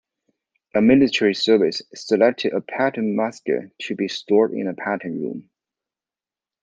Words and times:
A 0.73 0.81
military 0.81 1.35
service 1.35 1.83
selected 1.93 2.53
a 2.53 2.61
"pattern 2.61 3.15
musket" 3.15 3.71
to 3.81 3.95
be 3.95 4.07
stored 4.07 4.51
in 4.51 4.67
a 4.67 4.73
"pattern 4.73 5.21
room". 5.21 5.51